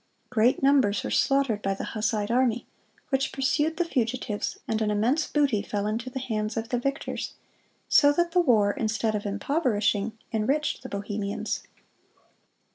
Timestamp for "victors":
6.79-7.35